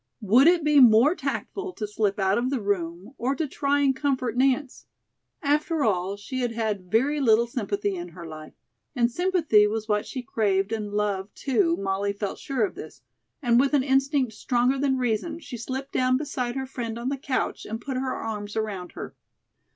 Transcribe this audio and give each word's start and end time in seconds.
Would 0.21 0.47
it 0.47 0.63
be 0.63 0.79
more 0.79 1.13
tactful 1.13 1.73
to 1.73 1.85
slip 1.85 2.17
out 2.17 2.39
of 2.39 2.49
the 2.49 2.59
room 2.59 3.13
or 3.19 3.35
to 3.35 3.47
try 3.47 3.81
and 3.81 3.95
comfort 3.95 4.35
Nance? 4.35 4.87
After 5.43 5.83
all, 5.83 6.17
she 6.17 6.39
had 6.39 6.53
had 6.53 6.89
very 6.91 7.21
little 7.21 7.45
sympathy 7.45 7.93
in 7.95 8.07
her 8.07 8.25
life, 8.25 8.55
and 8.95 9.11
sympathy 9.11 9.67
was 9.67 9.87
what 9.87 10.07
she 10.07 10.23
craved 10.23 10.71
and 10.71 10.91
love, 10.91 11.31
too, 11.35 11.77
Molly 11.77 12.13
felt 12.13 12.39
sure 12.39 12.65
of 12.65 12.73
this, 12.73 13.03
and 13.43 13.59
with 13.59 13.75
an 13.75 13.83
instinct 13.83 14.33
stronger 14.33 14.79
than 14.79 14.97
reason, 14.97 15.39
she 15.39 15.55
slipped 15.55 15.91
down 15.91 16.17
beside 16.17 16.55
her 16.55 16.65
friend 16.65 16.97
on 16.97 17.09
the 17.09 17.15
couch 17.17 17.63
and 17.63 17.79
put 17.79 17.95
her 17.97 18.15
arms 18.15 18.55
around 18.55 18.93
her. 18.93 19.13